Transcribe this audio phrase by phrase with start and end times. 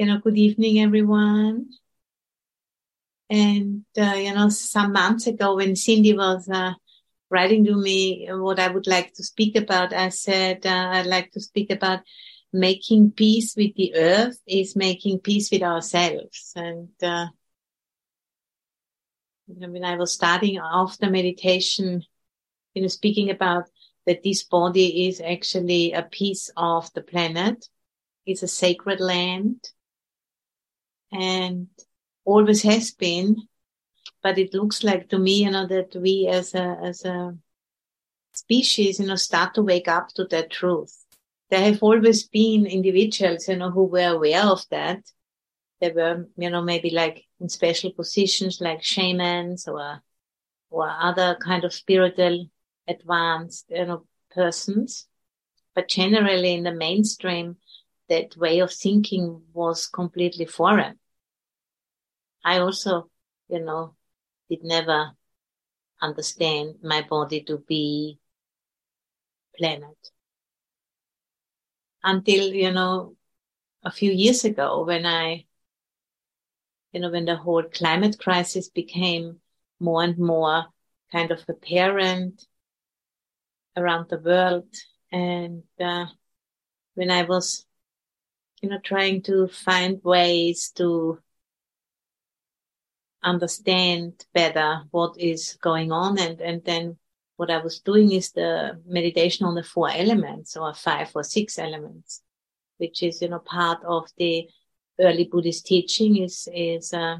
[0.00, 1.68] you know, good evening, everyone.
[3.28, 6.72] And, uh, you know, some months ago when Cindy was, uh,
[7.28, 11.32] writing to me what I would like to speak about, I said, uh, I'd like
[11.32, 12.00] to speak about
[12.50, 16.54] making peace with the earth is making peace with ourselves.
[16.56, 17.26] And, uh,
[19.48, 22.04] when I was starting the meditation,
[22.72, 23.64] you know, speaking about
[24.06, 27.68] that this body is actually a piece of the planet.
[28.24, 29.62] It's a sacred land
[31.12, 31.68] and
[32.24, 33.36] always has been.
[34.22, 37.36] But it looks like to me, you know, that we as a, as a
[38.34, 40.96] species, you know, start to wake up to that truth.
[41.50, 45.02] There have always been individuals, you know, who were aware of that.
[45.80, 50.02] They were, you know, maybe like in special positions like shamans or,
[50.68, 52.46] or other kind of spiritual
[52.86, 55.06] advanced, you know, persons.
[55.74, 57.56] But generally in the mainstream,
[58.10, 60.98] that way of thinking was completely foreign.
[62.44, 63.08] I also,
[63.48, 63.94] you know,
[64.50, 65.12] did never
[66.02, 68.18] understand my body to be
[69.56, 70.10] planet.
[72.02, 73.14] Until, you know,
[73.84, 75.46] a few years ago when I,
[76.92, 79.40] you know, when the whole climate crisis became
[79.78, 80.66] more and more
[81.12, 82.44] kind of apparent
[83.76, 84.74] around the world.
[85.12, 86.06] And, uh,
[86.94, 87.66] when I was,
[88.62, 91.18] you know, trying to find ways to
[93.22, 96.18] understand better what is going on.
[96.18, 96.96] And, and then
[97.36, 101.58] what I was doing is the meditation on the four elements or five or six
[101.58, 102.22] elements,
[102.78, 104.48] which is, you know, part of the
[104.98, 107.18] early Buddhist teaching is, is, uh,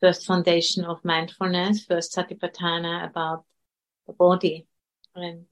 [0.00, 3.44] first foundation of mindfulness, first satipatthana about
[4.06, 4.66] the body
[5.14, 5.44] and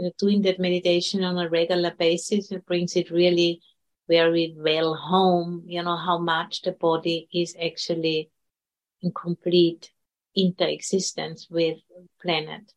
[0.00, 3.60] you know, doing that meditation on a regular basis, it brings it really
[4.08, 8.30] very well home, you know, how much the body is actually
[9.02, 9.92] in complete
[10.38, 11.76] interexistence with
[12.22, 12.72] planet.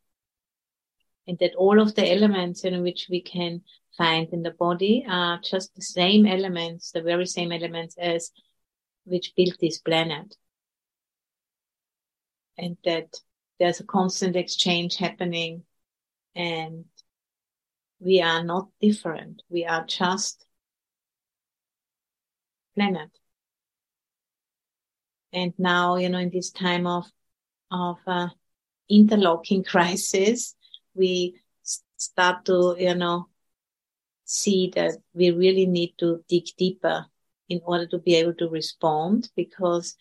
[1.26, 3.62] And that all of the elements in which we can
[3.98, 8.32] find in the body are just the same elements, the very same elements as
[9.06, 10.36] which built this planet.
[12.58, 13.16] And that
[13.62, 15.64] there's a constant exchange happening
[16.36, 16.84] and
[18.04, 19.42] we are not different.
[19.50, 20.46] We are just
[22.76, 23.10] planet.
[25.32, 27.06] And now, you know, in this time of,
[27.72, 28.30] of, uh,
[28.90, 30.56] interlocking crisis,
[30.94, 31.40] we
[31.98, 33.28] start to, you know,
[34.26, 37.06] see that we really need to dig deeper
[37.50, 39.96] in order to be able to respond because,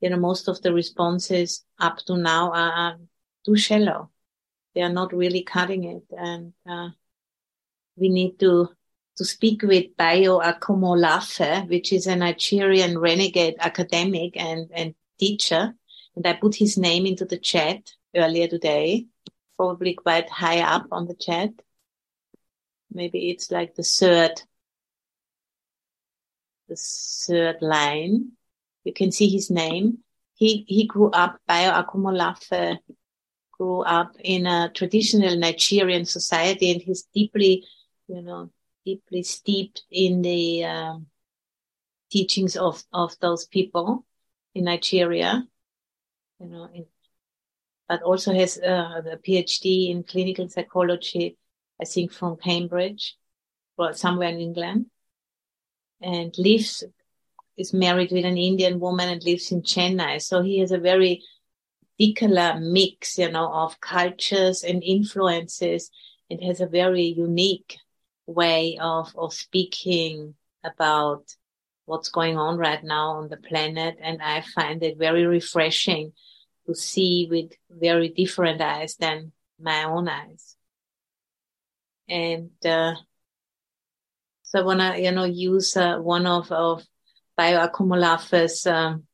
[0.00, 2.96] you know, most of the responses up to now are, are
[3.44, 4.10] too shallow.
[4.78, 6.04] They are not really cutting it.
[6.16, 6.90] And, uh,
[7.96, 8.68] we need to
[9.16, 15.74] to speak with Bayo Akomolafe, which is a Nigerian renegade academic and, and teacher.
[16.14, 19.06] And I put his name into the chat earlier today,
[19.56, 21.50] probably quite high up on the chat.
[22.92, 24.40] Maybe it's like the third,
[26.68, 28.34] the third line.
[28.84, 29.98] You can see his name.
[30.34, 32.78] He, he grew up, Bayo Akomolafe
[33.58, 37.64] grew up in a traditional Nigerian society and he's deeply,
[38.06, 38.50] you know,
[38.84, 41.06] deeply steeped in the um,
[42.10, 44.06] teachings of, of those people
[44.54, 45.46] in Nigeria,
[46.40, 46.86] you know, in,
[47.88, 51.36] but also has uh, a PhD in clinical psychology,
[51.80, 53.16] I think from Cambridge,
[53.76, 54.86] or somewhere in England,
[56.00, 56.84] and lives
[57.56, 60.22] is married with an Indian woman and lives in Chennai.
[60.22, 61.22] So he has a very
[61.98, 65.90] particular mix, you know, of cultures and influences,
[66.30, 67.78] It has a very unique
[68.26, 71.24] way of, of speaking about
[71.86, 73.96] what's going on right now on the planet.
[74.00, 76.12] And I find it very refreshing
[76.66, 80.54] to see with very different eyes than my own eyes.
[82.08, 82.94] And, uh,
[84.42, 86.82] so I want to, you know, use uh, one of, of
[87.36, 89.07] Bayo Akomolafe's um,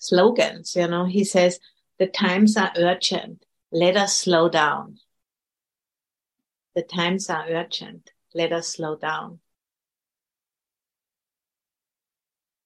[0.00, 0.74] slogans.
[0.74, 1.60] You know, he says,
[1.98, 3.44] the times are urgent.
[3.70, 4.98] Let us slow down.
[6.74, 8.10] The times are urgent.
[8.34, 9.38] Let us slow down.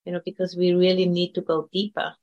[0.06, 2.14] You know, because we really need to go deeper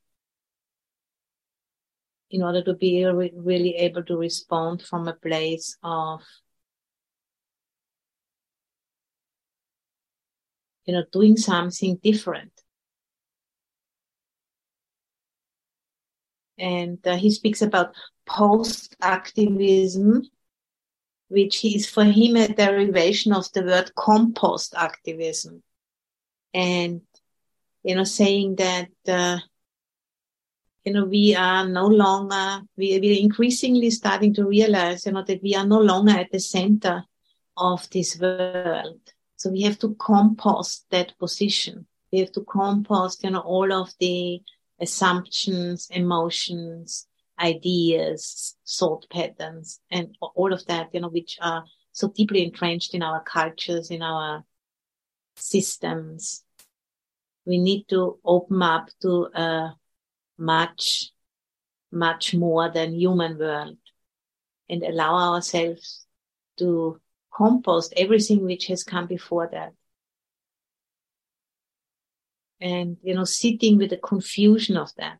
[2.30, 6.22] in order to be really able to respond from a place of,
[10.86, 12.61] you know, doing something different.
[16.58, 17.96] And uh, he speaks about
[18.26, 20.24] post activism
[21.32, 25.64] which is for him a derivation of the word compost activism.
[26.54, 27.04] And,
[27.84, 29.40] you know, saying that, uh,
[30.84, 35.24] you know, we are no longer, we, we are increasingly starting to realize, you know,
[35.24, 37.06] that we are no longer at the center
[37.56, 39.00] of this world.
[39.38, 41.88] So we have to compost that position.
[42.12, 44.42] We have to compost, you know, all of the
[44.82, 47.08] assumptions, emotions,
[47.40, 53.04] ideas, thought patterns, and all of that, you know, which are so deeply entrenched in
[53.04, 54.44] our cultures, in our
[55.36, 56.44] systems.
[57.46, 59.76] We need to open up to a
[60.38, 61.12] much,
[61.92, 63.78] much more than human world
[64.70, 66.06] and allow ourselves
[66.58, 67.00] to
[67.34, 69.74] compost everything which has come before that.
[72.62, 75.20] And, you know, sitting with the confusion of that,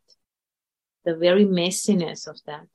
[1.04, 2.68] the very messiness of that,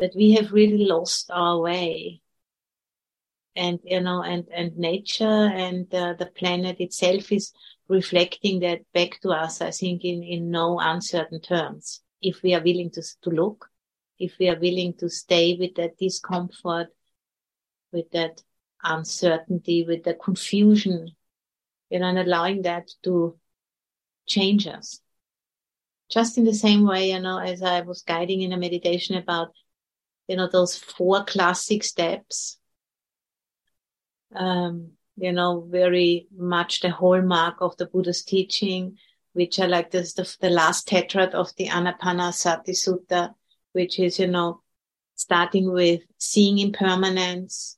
[0.00, 2.20] that we have really lost our way.
[3.54, 7.52] And, you know, and, and nature and uh, the planet itself is
[7.88, 12.02] reflecting that back to us, I think, in, in no uncertain terms.
[12.20, 13.70] If we are willing to, to look,
[14.18, 16.88] if we are willing to stay with that discomfort,
[17.92, 18.42] with that
[18.82, 21.12] uncertainty, with the confusion,
[21.90, 23.36] you know, and allowing that to
[24.26, 25.00] change us.
[26.10, 29.52] Just in the same way, you know, as I was guiding in a meditation about,
[30.26, 32.58] you know, those four classic steps,
[34.34, 38.96] um, you know, very much the hallmark of the Buddha's teaching,
[39.32, 43.34] which are like this, the, the last tetrad of the Anapanasati Sutta,
[43.72, 44.62] which is, you know,
[45.14, 47.76] starting with seeing impermanence,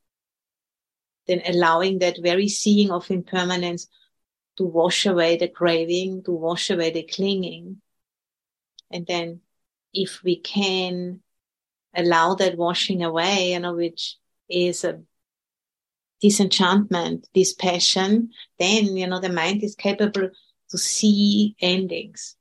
[1.27, 3.89] then allowing that very seeing of impermanence
[4.61, 7.81] to wash away the craving, to wash away the clinging.
[8.91, 9.41] And then
[9.95, 11.21] if we can
[11.97, 14.19] allow that washing away, you know, which
[14.51, 15.01] is a
[16.21, 20.29] disenchantment, dispassion, then, you know, the mind is capable
[20.69, 22.37] to see endings.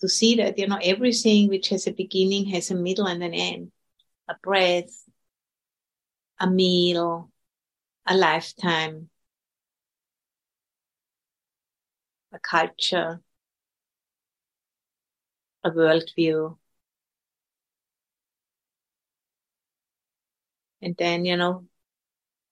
[0.00, 3.34] To see that, you know, everything which has a beginning has a middle and an
[3.34, 3.72] end.
[4.28, 5.04] A breath,
[6.38, 7.32] a meal,
[8.06, 9.08] a lifetime,
[12.32, 13.20] a culture,
[15.64, 16.58] a worldview.
[20.82, 21.66] And then, you know,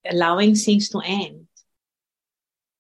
[0.04, 1.48] allowing things to end.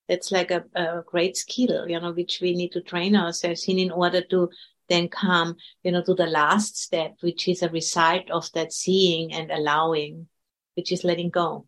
[0.08, 3.78] That's like a, a great skill, you know, which we need to train ourselves in
[3.78, 4.50] in order to
[4.88, 9.32] then come, you know, to the last step, which is a result of that seeing
[9.32, 10.28] and allowing,
[10.74, 11.66] which is letting go.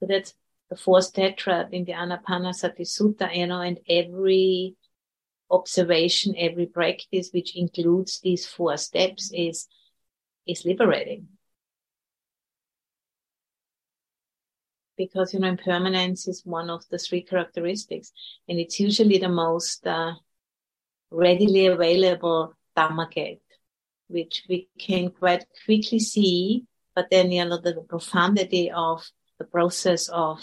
[0.00, 0.34] So that's
[0.72, 4.74] the fourth tetrad in the Anapanasati Sutta, you know, and every
[5.50, 9.68] observation, every practice which includes these four steps is,
[10.46, 11.28] is liberating.
[14.96, 18.10] Because, you know, impermanence is one of the three characteristics
[18.48, 20.14] and it's usually the most uh,
[21.10, 23.42] readily available Dhamma gate,
[24.08, 26.64] which we can quite quickly see,
[26.94, 29.04] but then, you know, the profundity of
[29.38, 30.40] the process of,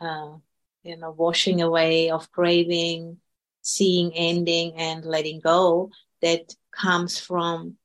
[0.00, 0.36] uh,
[0.82, 3.18] you know, washing away of craving,
[3.62, 7.76] seeing ending and letting go that comes from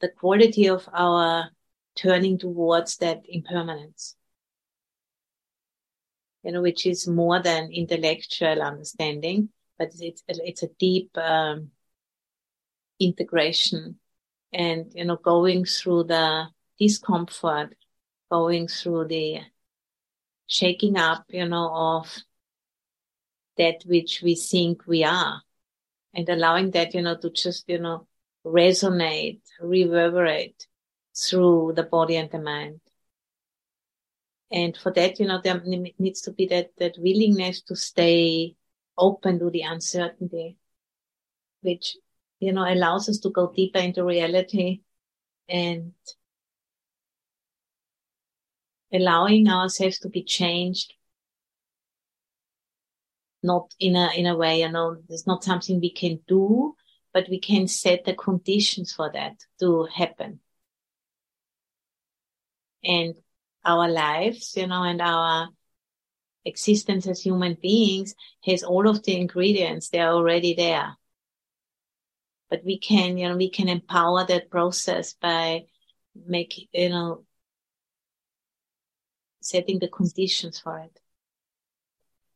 [0.00, 1.50] the quality of our
[1.94, 4.16] turning towards that impermanence.
[6.42, 11.70] You know, which is more than intellectual understanding, but it's, it's a deep, um,
[13.00, 13.98] integration
[14.52, 16.46] and, you know, going through the
[16.78, 17.74] discomfort,
[18.30, 19.40] going through the
[20.48, 22.16] shaking up, you know, of
[23.58, 25.42] that which we think we are
[26.14, 28.06] and allowing that, you know, to just, you know,
[28.44, 30.66] resonate, reverberate
[31.14, 32.80] through the body and the mind.
[34.50, 35.62] And for that, you know, there
[35.98, 38.56] needs to be that, that willingness to stay
[38.96, 40.56] open to the uncertainty,
[41.60, 41.96] which,
[42.40, 44.80] you know, allows us to go deeper into reality
[45.48, 45.92] and
[48.92, 50.94] allowing ourselves to be changed
[53.42, 56.74] not in a in a way you know there's not something we can do
[57.12, 60.40] but we can set the conditions for that to happen.
[62.84, 63.14] And
[63.64, 65.48] our lives you know and our
[66.44, 68.14] existence as human beings
[68.44, 70.96] has all of the ingredients they're already there.
[72.50, 75.66] But we can you know we can empower that process by
[76.14, 77.24] make you know
[79.48, 81.00] setting the conditions for it,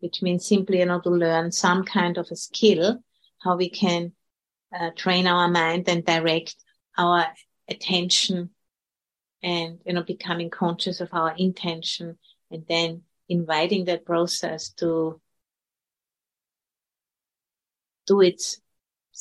[0.00, 3.02] which means simply, you know, to learn some kind of a skill,
[3.40, 4.12] how we can
[4.78, 6.56] uh, train our mind and direct
[6.96, 7.26] our
[7.68, 8.50] attention
[9.42, 12.18] and, you know, becoming conscious of our intention
[12.50, 15.20] and then inviting that process to
[18.06, 18.60] do its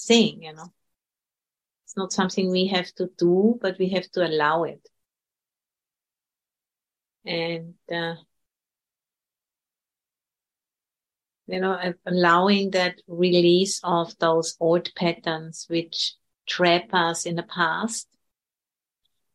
[0.08, 0.72] thing, you know.
[1.86, 4.88] It's not something we have to do, but we have to allow it.
[7.26, 8.16] And, uh,
[11.48, 16.16] you know, allowing that release of those old patterns which
[16.48, 18.08] trap us in the past,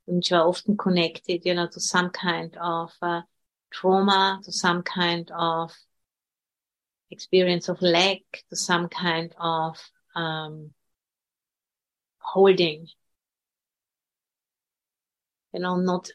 [0.07, 3.23] which are often connected, you know, to some kind of uh,
[3.71, 5.73] trauma, to some kind of
[7.11, 9.79] experience of lack, to some kind of
[10.15, 10.71] um,
[12.19, 12.87] holding.
[15.53, 16.11] You know, not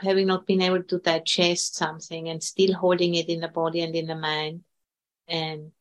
[0.00, 3.94] having not been able to digest something and still holding it in the body and
[3.94, 4.62] in the mind.
[5.28, 5.72] And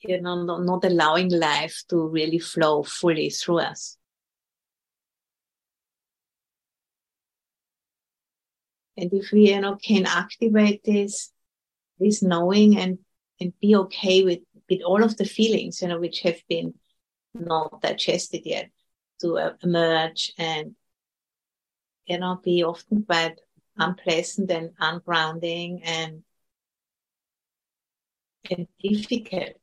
[0.00, 3.96] you know not, not allowing life to really flow fully through us.
[8.96, 11.32] And if we you know can activate this
[11.98, 12.98] this knowing and
[13.40, 16.74] and be okay with with all of the feelings you know which have been
[17.34, 18.70] not digested yet
[19.20, 20.74] to emerge and
[22.06, 23.38] you know be often quite
[23.78, 26.22] unpleasant and ungrounding and,
[28.50, 29.56] and difficult.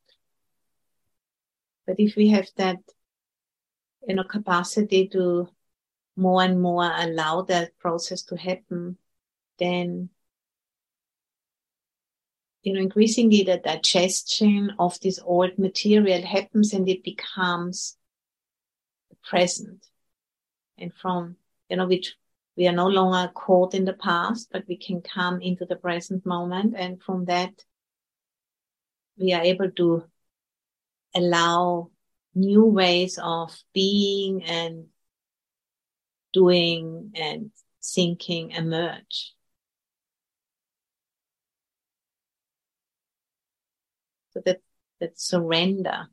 [1.86, 2.78] But if we have that,
[4.08, 5.50] you know, capacity to
[6.16, 8.98] more and more allow that process to happen,
[9.60, 10.10] then,
[12.64, 17.98] you know, increasingly the digestion of this old material happens and it becomes
[19.25, 19.86] present.
[20.77, 21.38] And from,
[21.70, 22.15] you know, which
[22.55, 26.25] we are no longer caught in the past, but we can come into the present
[26.25, 26.75] moment.
[26.77, 27.53] And from that,
[29.17, 30.03] we are able to
[31.13, 31.89] allow
[32.34, 34.86] new ways of being and
[36.34, 37.51] doing and
[37.82, 39.34] thinking emerge.
[44.32, 44.62] So that,
[45.00, 46.10] that surrender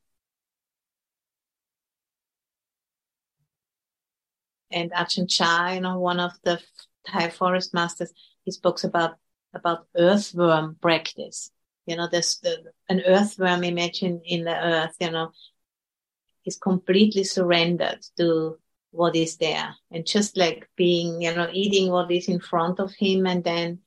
[4.72, 6.60] and Ajahn Chah, you know, one of the
[7.06, 8.12] Thai forest masters,
[8.44, 9.16] he spoke about
[9.54, 11.50] about earthworm practice.
[11.86, 15.32] You know, there's the, an earthworm, imagine in the earth, you know,
[16.44, 18.58] is completely surrendered to
[18.90, 22.92] what is there and just like being, you know, eating what is in front of
[22.94, 23.80] him and then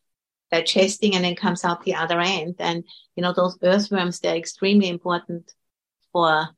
[0.51, 2.55] digesting and then comes out the other end.
[2.59, 2.83] And,
[3.15, 5.51] you know, those earthworms, they're extremely important
[6.11, 6.49] for,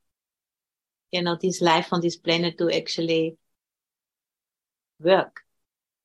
[1.12, 3.38] you know, this life on this planet to actually
[5.00, 5.42] work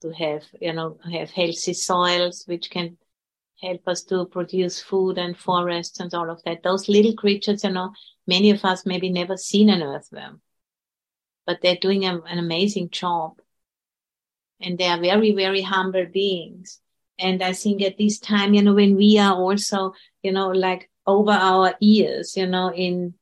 [0.02, 2.96] to have, you know, have healthy soils, which can
[3.62, 6.62] help us to produce food and forests and all of that.
[6.62, 7.92] Those little creatures, you know,
[8.26, 10.40] many of us maybe never seen an earthworm,
[11.46, 13.40] but they're doing a, an amazing job.
[14.60, 16.80] And they are very, very humble beings.
[17.18, 20.90] And I think at this time, you know, when we are also, you know, like
[21.06, 23.14] over our ears, you know, in,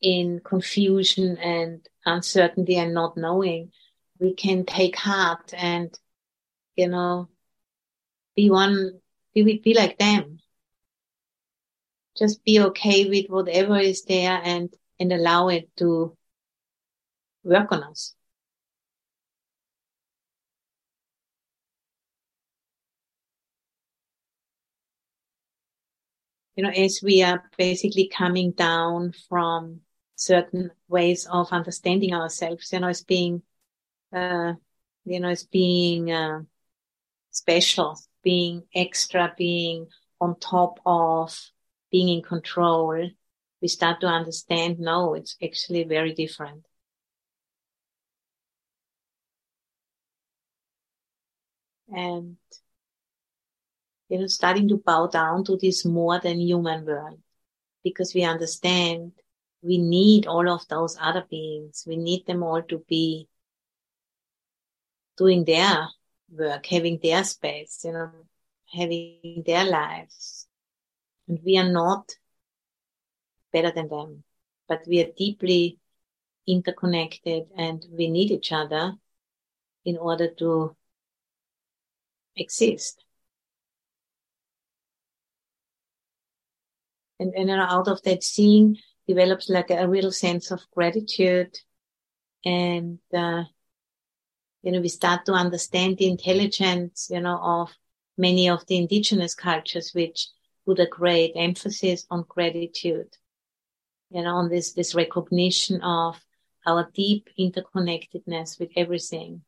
[0.00, 3.72] in confusion and uncertainty and not knowing,
[4.22, 5.98] we can take heart and,
[6.76, 7.28] you know,
[8.36, 9.00] be one,
[9.34, 10.38] be, be like them.
[12.16, 16.16] Just be okay with whatever is there and, and allow it to
[17.42, 18.14] work on us.
[26.54, 29.80] you know, as we are basically coming down from
[30.16, 33.42] certain ways of understanding ourselves, you know, as being
[34.12, 34.54] uh,
[35.04, 36.40] you know, it's being uh,
[37.30, 39.88] special, being extra, being
[40.20, 41.36] on top of,
[41.90, 43.10] being in control,
[43.60, 46.64] we start to understand, no, it's actually very different.
[51.94, 52.36] And,
[54.08, 57.20] you know, starting to bow down to this more than human world
[57.84, 59.12] because we understand
[59.62, 61.84] we need all of those other beings.
[61.86, 63.28] We need them all to be
[65.16, 65.88] doing their
[66.30, 68.10] work, having their space, you know,
[68.72, 70.46] having their lives.
[71.28, 72.14] And we are not
[73.52, 74.24] better than them,
[74.68, 75.78] but we are deeply
[76.46, 78.94] interconnected and we need each other
[79.84, 80.76] in order to
[82.36, 83.04] exist.
[87.18, 91.56] And, and out of that seeing develops like a, a real sense of gratitude
[92.44, 93.44] and uh,
[94.62, 97.70] you know, we start to understand the intelligence, you know, of
[98.16, 100.28] many of the indigenous cultures, which
[100.64, 103.08] put a great emphasis on gratitude,
[104.10, 106.20] you know, on this, this recognition of
[106.64, 109.42] our deep interconnectedness with everything.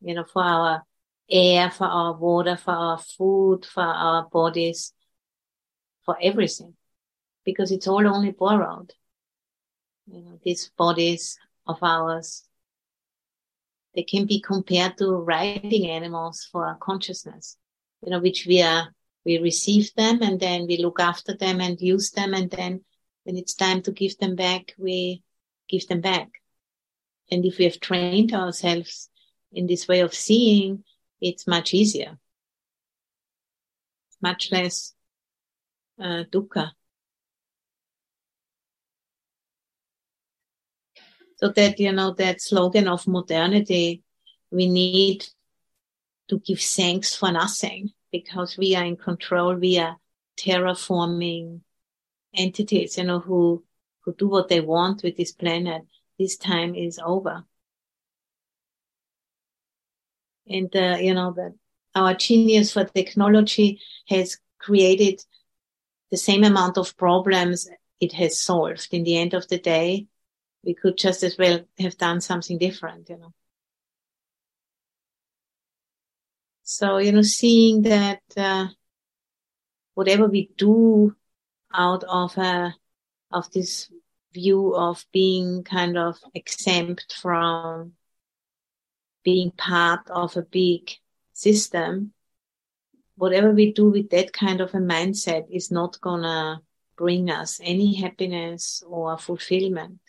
[0.00, 0.82] You know, for our
[1.30, 4.92] air, for our water, for our food, for our bodies,
[6.04, 6.74] for everything,
[7.44, 8.92] because it's all only borrowed.
[10.06, 12.44] You know, these bodies of ours,
[13.94, 17.56] they can be compared to riding animals for consciousness,
[18.02, 18.88] you know, which we are,
[19.24, 22.34] we receive them and then we look after them and use them.
[22.34, 22.84] And then
[23.24, 25.22] when it's time to give them back, we
[25.68, 26.28] give them back.
[27.30, 29.08] And if we have trained ourselves
[29.52, 30.84] in this way of seeing,
[31.20, 32.18] it's much easier,
[34.20, 34.94] much less
[35.98, 36.72] uh, dukkha.
[41.44, 44.02] So that, you know, that slogan of modernity,
[44.50, 45.26] we need
[46.28, 49.54] to give thanks for nothing because we are in control.
[49.54, 49.98] We are
[50.38, 51.60] terraforming
[52.34, 53.62] entities, you know, who,
[54.00, 55.82] who do what they want with this planet.
[56.18, 57.44] This time is over.
[60.48, 61.52] And, uh, you know, that
[61.94, 65.22] our genius for technology has created
[66.10, 67.68] the same amount of problems
[68.00, 68.88] it has solved.
[68.92, 70.06] In the end of the day,
[70.64, 73.32] we could just as well have done something different, you know.
[76.62, 78.68] So, you know, seeing that uh,
[79.94, 81.14] whatever we do
[81.72, 82.70] out of a, uh,
[83.30, 83.90] of this
[84.32, 87.92] view of being kind of exempt from
[89.24, 90.90] being part of a big
[91.32, 92.12] system,
[93.16, 96.60] whatever we do with that kind of a mindset is not gonna
[96.96, 100.00] bring us any happiness or fulfillment.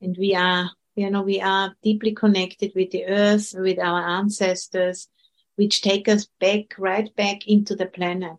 [0.00, 5.08] And we are, you know, we are deeply connected with the earth, with our ancestors,
[5.56, 8.38] which take us back, right back into the planet.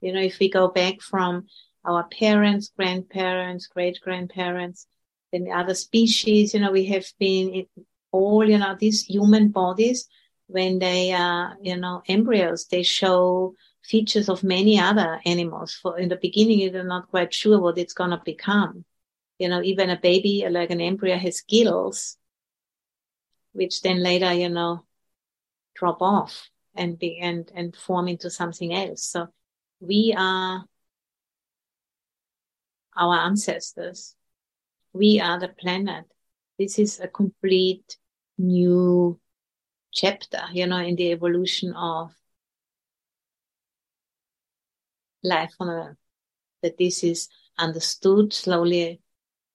[0.00, 1.46] You know, if we go back from
[1.84, 4.86] our parents, grandparents, great grandparents,
[5.32, 7.66] then the other species, you know, we have been
[8.12, 10.08] all, you know, these human bodies,
[10.46, 15.74] when they are, you know, embryos, they show features of many other animals.
[15.74, 18.84] For in the beginning, you're not quite sure what it's going to become.
[19.38, 22.16] You know, even a baby, like an embryo has gills,
[23.52, 24.84] which then later, you know,
[25.74, 29.04] drop off and be, and, and form into something else.
[29.04, 29.28] So
[29.80, 30.64] we are
[32.96, 34.14] our ancestors.
[34.92, 36.04] We are the planet.
[36.58, 37.96] This is a complete
[38.38, 39.18] new
[39.92, 42.12] chapter, you know, in the evolution of
[45.22, 45.96] life on Earth.
[46.62, 49.00] That this is understood slowly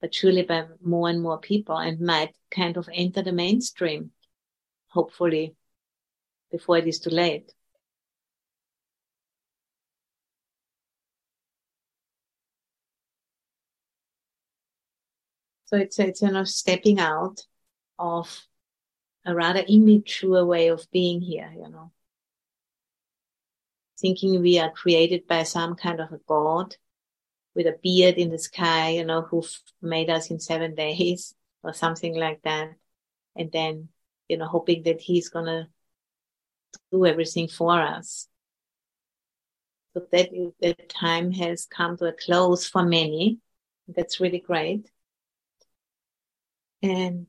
[0.01, 4.11] but surely by more and more people and might kind of enter the mainstream,
[4.87, 5.55] hopefully,
[6.51, 7.53] before it is too late.
[15.65, 17.45] So it's, it's, you know, stepping out
[17.99, 18.47] of
[19.25, 21.91] a rather immature way of being here, you know.
[23.99, 26.75] Thinking we are created by some kind of a God
[27.59, 29.43] with a beard in the sky, you know, who
[29.81, 32.69] made us in seven days or something like that.
[33.35, 33.89] And then,
[34.29, 35.67] you know, hoping that he's going to
[36.89, 38.29] do everything for us.
[39.93, 40.29] So that,
[40.61, 43.39] that time has come to a close for many.
[43.89, 44.89] That's really great.
[46.81, 47.27] And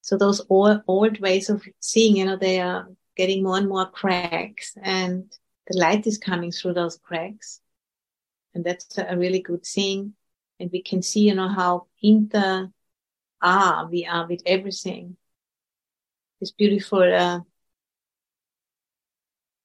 [0.00, 3.90] so those old, old ways of seeing, you know, they are getting more and more
[3.90, 5.30] cracks and
[5.66, 7.60] the light is coming through those cracks.
[8.54, 10.14] And that's a really good thing.
[10.58, 12.70] And we can see, you know, how inter
[13.40, 15.16] ah we are with everything.
[16.40, 17.40] This beautiful uh,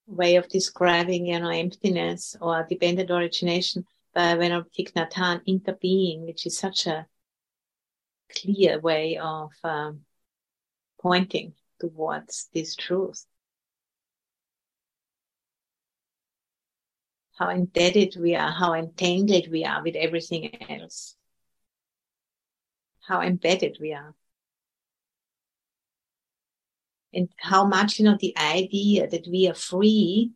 [0.07, 6.45] way of describing, you know, emptiness or dependent origination by Venerable Thich Nhat interbeing, which
[6.45, 7.07] is such a
[8.29, 10.01] clear way of um,
[11.01, 13.25] pointing towards this truth.
[17.35, 21.15] How indebted we are, how entangled we are with everything else,
[23.01, 24.15] how embedded we are.
[27.13, 30.31] And how much, you know, the idea that we are free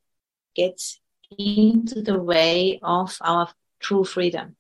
[0.56, 1.00] gets
[1.38, 4.56] into the way of our true freedom.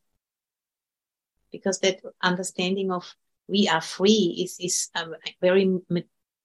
[1.51, 3.15] Because that understanding of
[3.47, 5.07] we are free is, is a
[5.41, 5.69] very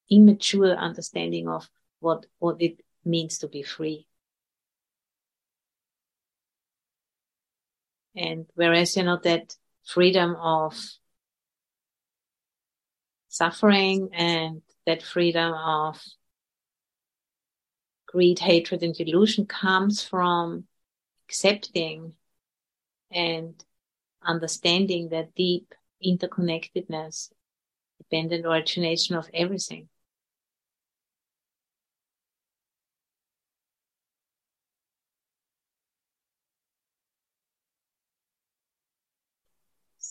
[0.09, 4.07] immature understanding of what, what it means to be free.
[8.15, 10.75] And whereas, you know, that freedom of
[13.27, 16.01] suffering and that freedom of
[18.07, 20.65] greed, hatred, and delusion comes from
[21.27, 22.13] accepting
[23.11, 23.61] and
[24.23, 25.73] understanding that deep
[26.05, 27.31] interconnectedness,
[27.97, 29.89] dependent origination of everything.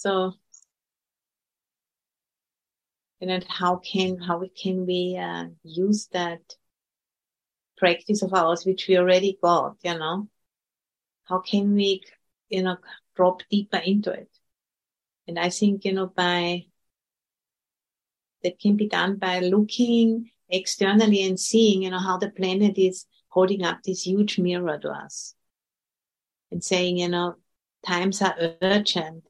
[0.05, 0.35] So,
[3.23, 6.43] and how can how can we uh, use that
[7.79, 10.29] practice of ours, which we already got, you know?
[11.25, 12.03] How can we,
[12.51, 12.77] you know,
[13.17, 14.29] drop deeper into it?
[15.27, 16.67] And I think, you know, by
[18.43, 23.07] that can be done by looking externally and seeing, you know, how the planet is
[23.31, 25.35] holding up this huge mirror to us
[26.51, 27.37] and saying, you know,
[27.87, 29.25] times are urgent.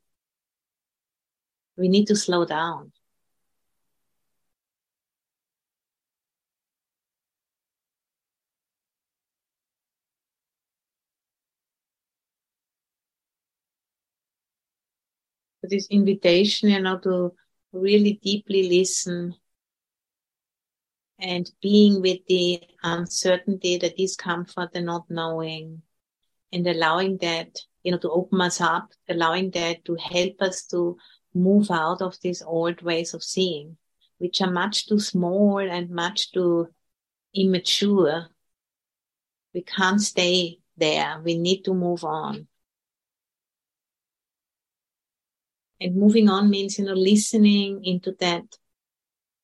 [1.77, 2.93] We need to slow down.
[15.69, 17.33] this invitation, you know, to
[17.73, 19.35] really deeply listen
[21.19, 25.83] and being with the uncertainty, the discomfort, the not knowing,
[26.53, 30.97] and allowing that, you know, to open us up, allowing that to help us to
[31.35, 33.77] move out of these old ways of seeing,
[34.18, 36.68] which are much too small and much too
[37.35, 38.29] immature.
[39.53, 41.20] We can't stay there.
[41.25, 42.49] We need to move on.
[45.81, 48.44] And moving on means, you know, listening into that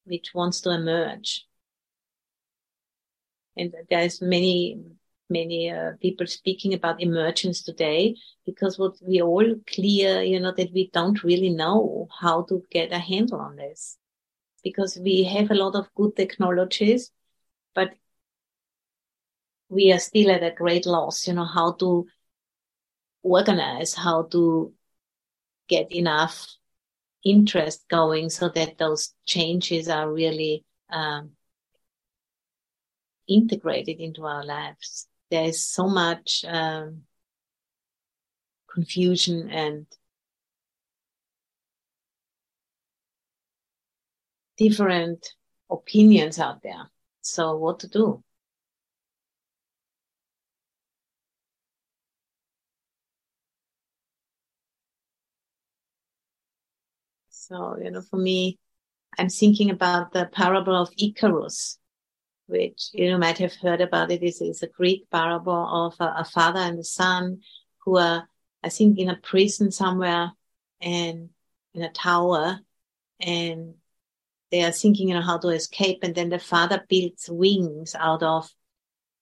[0.04, 1.46] which wants to emerge.
[3.56, 4.80] And there's many,
[5.30, 10.72] many uh, people speaking about emergence today because what we all clear, you know, that
[10.72, 13.96] we don't really know how to get a handle on this
[14.62, 17.10] because we have a lot of good technologies,
[17.74, 17.90] but
[19.68, 22.06] we are still at a great loss, you know, how to
[23.22, 24.72] organize, how to
[25.68, 26.46] get enough
[27.24, 31.30] interest going so that those changes are really um,
[33.28, 35.06] integrated into our lives.
[35.30, 37.02] There is so much um,
[38.72, 39.86] confusion and
[44.56, 45.34] different
[45.70, 46.90] opinions out there.
[47.22, 48.22] So what to do?
[57.30, 58.58] So, you know, for me,
[59.18, 61.79] I'm thinking about the parable of Icarus,
[62.50, 64.22] which you might have heard about it.
[64.22, 67.40] It's, it's a Greek parable of a, a, father and a son
[67.84, 68.28] who are,
[68.62, 70.32] I think, in a prison somewhere
[70.80, 71.30] and
[71.74, 72.60] in a tower
[73.20, 73.74] and
[74.50, 76.00] they are thinking, you know, how to escape.
[76.02, 78.50] And then the father builds wings out of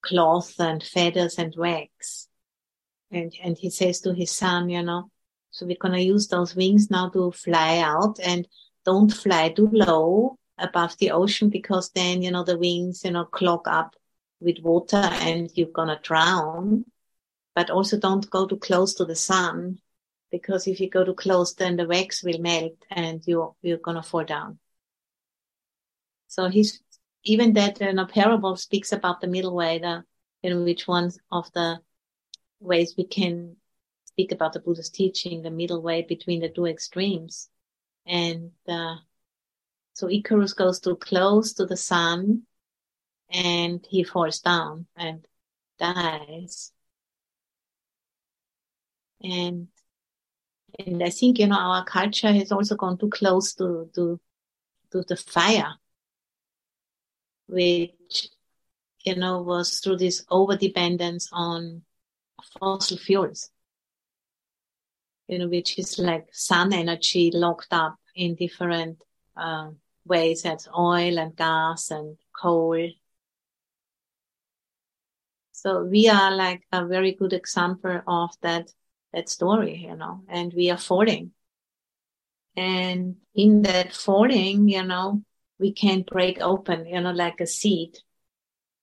[0.02, 2.28] cloth and feathers and wax.
[3.10, 5.10] And, and he says to his son, you know,
[5.50, 8.46] so we're going to use those wings now to fly out and
[8.84, 13.24] don't fly too low above the ocean because then, you know, the wings, you know,
[13.24, 13.94] clog up
[14.40, 16.84] with water and you're going to drown.
[17.54, 19.80] But also don't go too close to the sun
[20.30, 23.96] because if you go too close, then the wax will melt and you're, you're going
[23.96, 24.58] to fall down.
[26.28, 26.80] So he's,
[27.24, 30.04] even that, you know, parable speaks about the middle way, the,
[30.42, 31.80] you know, which ones of the
[32.60, 33.56] ways we can
[34.04, 37.48] speak about the Buddha's teaching, the middle way between the two extremes.
[38.06, 38.96] And uh,
[39.98, 42.42] so Icarus goes too close to the sun
[43.30, 45.26] and he falls down and
[45.76, 46.70] dies.
[49.20, 49.66] And
[50.78, 54.20] and I think you know our culture has also gone too close to to
[54.92, 55.74] to the fire,
[57.48, 58.28] which
[59.04, 61.82] you know was through this over dependence on
[62.60, 63.50] fossil fuels
[65.26, 68.96] you know, which is like sun energy locked up in different
[69.36, 69.70] uh,
[70.08, 70.42] ways.
[70.42, 72.88] That's oil and gas and coal.
[75.52, 78.72] So we are like a very good example of that,
[79.12, 81.32] that story, you know, and we are falling.
[82.56, 85.22] And in that falling, you know,
[85.58, 87.98] we can break open, you know, like a seed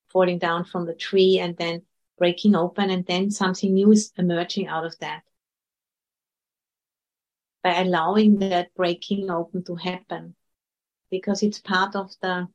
[0.07, 1.81] falling down from the tree and then
[2.17, 5.23] breaking open and then something new is emerging out of that
[7.63, 10.35] by allowing that breaking open to happen
[11.09, 12.47] because it's part of the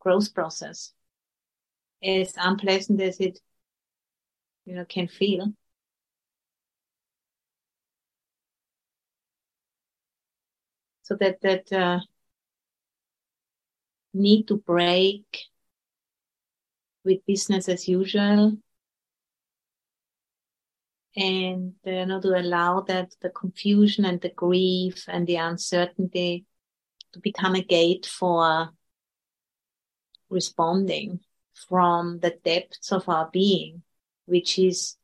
[0.00, 0.92] growth process.
[2.02, 3.40] As unpleasant as it,
[4.64, 5.52] you know, can feel.
[11.02, 12.00] So that, that, uh,
[14.16, 15.44] need to break
[17.04, 18.58] with business as usual
[21.16, 26.44] and know to allow that the confusion and the grief and the uncertainty
[27.16, 28.68] to become a gate for
[30.28, 31.20] responding
[31.68, 33.82] from the depths of our being,
[34.26, 34.96] which is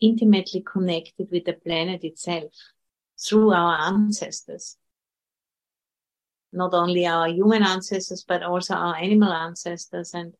[0.00, 2.52] intimately connected with the planet itself
[3.20, 4.76] through our ancestors.
[6.50, 10.32] Not only our human ancestors, but also our animal ancestors and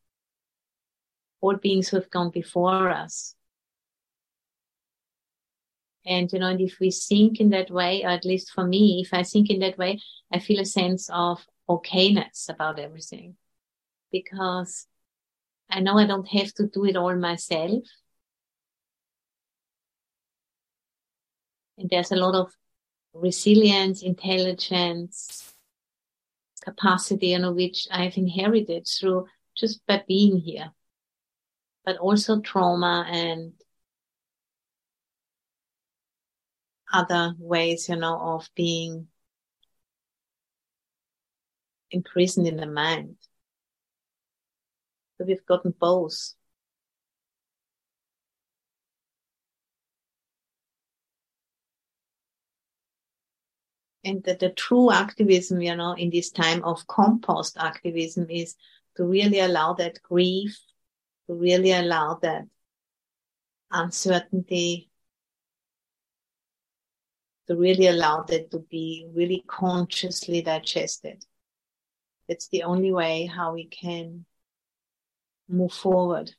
[1.43, 3.35] all beings who have gone before us.
[6.09, 9.03] And, you know, and if we think in that way, or at least for me,
[9.05, 10.01] if I think in that way,
[10.33, 13.37] I feel a sense of okayness about everything
[14.11, 14.87] because
[15.69, 17.83] I know I don't have to do it all myself.
[21.77, 22.51] And there's a lot of
[23.13, 25.53] resilience, intelligence,
[26.65, 30.73] capacity, you know, which I've inherited through just by being here,
[31.85, 33.53] but also trauma and
[36.93, 39.09] other ways, you know, of being
[41.91, 43.17] imprisoned in the mind.
[45.17, 46.35] So we've gotten both.
[54.05, 58.55] And that the true activism, you know, in this time of compost activism is
[58.97, 60.59] to really allow that grief,
[61.27, 62.45] to really allow that
[63.71, 64.91] uncertainty,
[67.49, 71.25] to really allow that to be really consciously digested.
[72.29, 74.27] It's the only way how we can
[75.49, 76.35] move forward.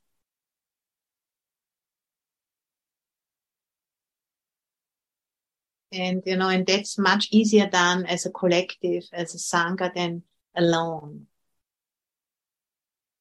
[5.92, 10.22] And, you know, and that's much easier done as a collective, as a Sangha than
[10.56, 11.26] alone.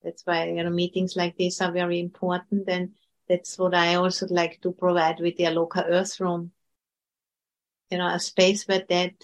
[0.04, 2.68] That's why, you know, meetings like this are very important.
[2.68, 2.90] And
[3.26, 6.52] that's what I also like to provide with the Aloka Earth Room
[7.90, 9.14] you know, a space where that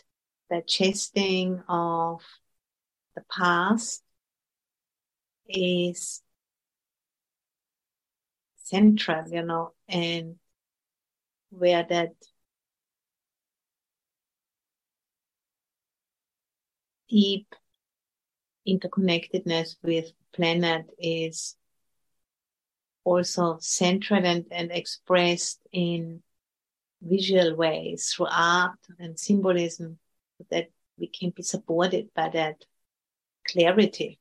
[0.50, 2.22] digesting of
[3.14, 4.02] the past
[5.48, 6.22] is
[8.56, 10.36] central, you know, and
[11.50, 12.12] where that
[17.08, 17.54] deep
[18.66, 21.56] interconnectedness with planet is
[23.04, 26.22] also central and, and expressed in
[27.04, 29.98] visual ways through art and symbolism
[30.50, 32.64] that we can be supported by that
[33.46, 34.18] clarity.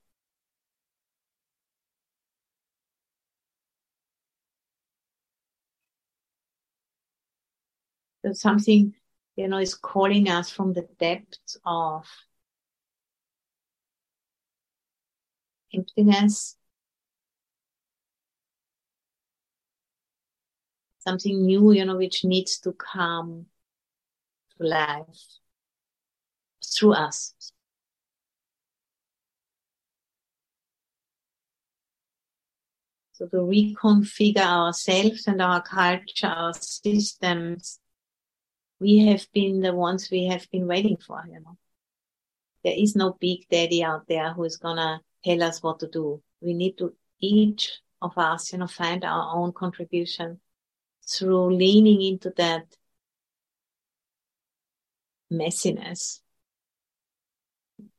[8.26, 8.96] So something,
[9.36, 12.06] you know, is calling us from the depths of
[15.74, 16.56] emptiness
[21.04, 23.46] something new, you know, which needs to come
[24.58, 25.40] to life
[26.64, 27.34] through us.
[33.14, 37.80] So to reconfigure ourselves and our culture, our systems,
[38.80, 41.58] we have been the ones we have been waiting for, you know.
[42.64, 46.22] There is no big daddy out there who is gonna tell us what to do.
[46.42, 50.40] We need to each of us, you know, find our own contribution
[51.08, 52.66] through leaning into that
[55.32, 56.20] messiness,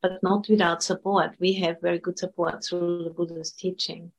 [0.01, 1.35] but not without support.
[1.39, 4.13] We have very good support through the Buddha's teaching.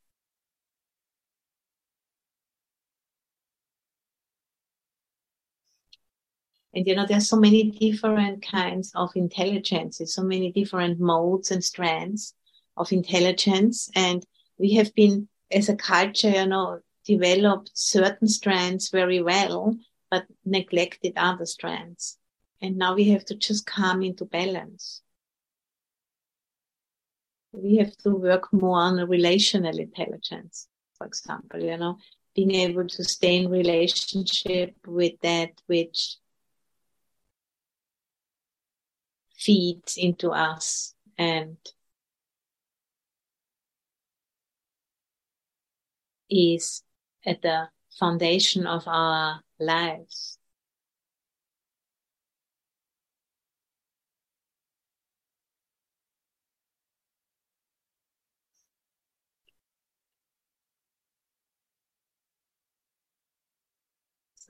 [6.73, 11.63] And you know, there's so many different kinds of intelligences, so many different modes and
[11.63, 12.33] strands
[12.75, 13.89] of intelligence.
[13.95, 14.25] And
[14.57, 19.77] we have been, as a culture, you know, developed certain strands very well,
[20.09, 22.17] but neglected other strands.
[22.61, 25.01] And now we have to just come into balance.
[27.51, 31.97] We have to work more on a relational intelligence, for example, you know,
[32.35, 36.17] being able to stay in relationship with that which
[39.37, 41.57] feeds into us and
[46.29, 46.81] is
[47.25, 50.37] at the foundation of our lives.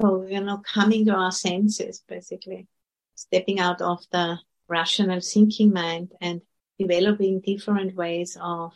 [0.02, 2.68] So, you know, coming to our senses, basically,
[3.16, 6.42] stepping out of the rational thinking mind and
[6.78, 8.74] developing different ways of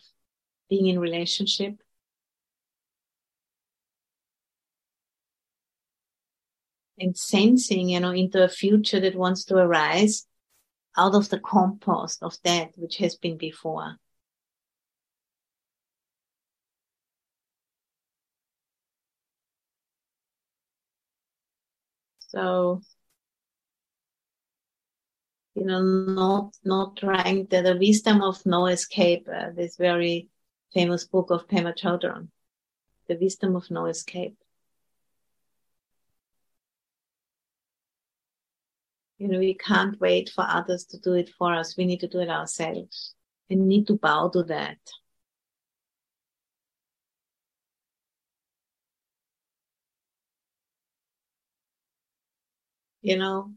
[0.69, 1.81] being in relationship
[6.99, 10.27] and sensing, you know, into a future that wants to arise
[10.97, 13.97] out of the compost of that which has been before.
[22.29, 22.81] So,
[25.55, 30.29] you know, not, not trying the, the wisdom of no escape, uh, this very
[30.73, 32.27] famous book of Pema Chodron,
[33.07, 34.37] the wisdom of no escape.
[39.19, 41.77] You know, we can't wait for others to do it for us.
[41.77, 43.15] We need to do it ourselves.
[43.49, 44.79] and need to bow to that.
[53.01, 53.53] You know,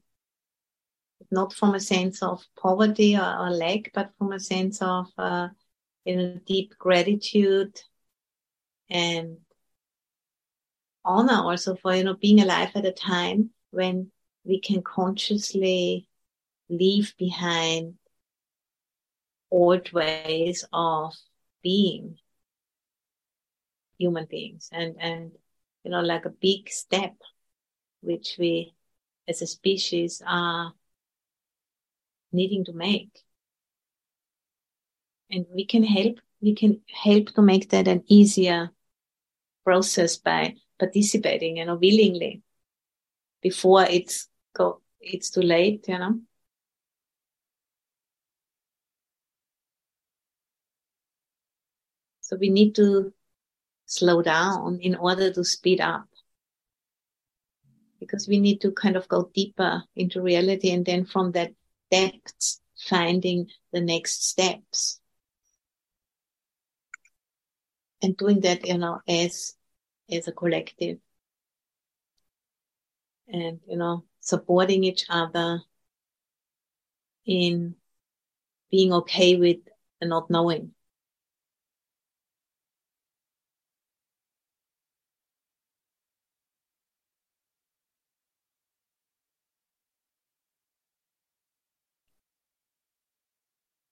[1.30, 5.48] not from a sense of poverty or, or lack, but from a sense of, uh,
[6.04, 7.80] you know, deep gratitude
[8.90, 9.38] and
[11.04, 14.11] honor also for, you know, being alive at a time when
[14.44, 16.08] we can consciously
[16.68, 17.94] leave behind
[19.50, 21.14] old ways of
[21.62, 22.16] being
[23.98, 25.32] human beings and, and,
[25.84, 27.14] you know, like a big step,
[28.00, 28.74] which we
[29.28, 30.72] as a species are
[32.32, 33.10] needing to make.
[35.30, 38.70] And we can help, we can help to make that an easier
[39.64, 42.42] process by participating, you know, willingly
[43.40, 46.20] before it's go, it's too late, you know.
[52.20, 53.12] So we need to
[53.84, 56.06] slow down in order to speed up.
[58.00, 61.52] Because we need to kind of go deeper into reality and then from that
[61.90, 64.98] depths finding the next steps.
[68.00, 69.54] And doing that, you know, as,
[70.10, 70.98] as a collective.
[73.28, 75.60] And, you know, supporting each other
[77.26, 77.74] in
[78.70, 79.58] being okay with
[80.02, 80.72] not knowing.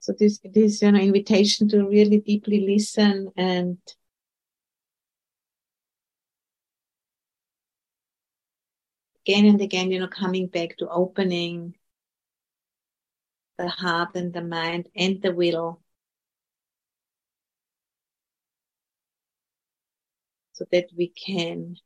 [0.01, 3.79] So this, this, you know, invitation to really deeply listen and
[9.27, 11.75] again and again, you know, coming back to opening
[13.59, 15.81] the heart and the mind and the will
[20.53, 21.77] so that we can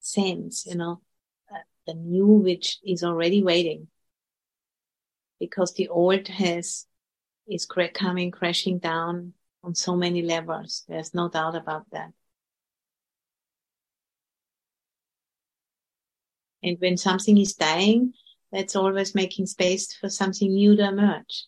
[0.00, 1.00] sense, you know,
[1.52, 3.88] uh, the new which is already waiting
[5.40, 6.86] because the old has
[7.46, 10.84] is coming crashing down on so many levels.
[10.88, 12.12] There's no doubt about that.
[16.64, 18.14] And when something is dying,
[18.50, 21.44] that's always making space for something new to emerge.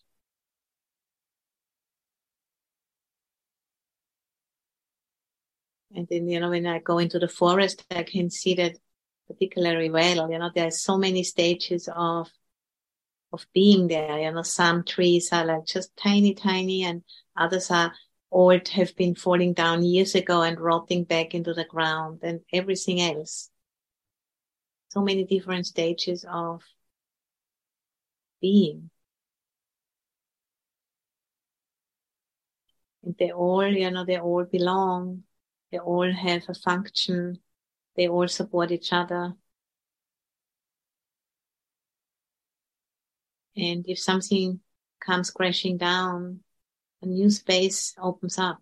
[5.95, 8.77] And then, you know, when I go into the forest, I can see that
[9.27, 10.29] particularly well.
[10.29, 12.29] You know, there's so many stages of,
[13.33, 14.19] of being there.
[14.19, 17.01] You know, some trees are like just tiny, tiny and
[17.35, 17.91] others are
[18.29, 23.01] old, have been falling down years ago and rotting back into the ground and everything
[23.01, 23.49] else
[24.89, 26.63] so many different stages of
[28.41, 28.89] being.
[33.03, 35.23] And they all, you know, they all belong.
[35.71, 37.39] They all have a function.
[37.95, 39.35] They all support each other.
[43.55, 44.59] And if something
[44.99, 46.41] comes crashing down,
[47.01, 48.61] a new space opens up.